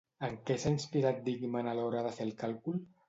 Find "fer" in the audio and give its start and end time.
2.17-2.27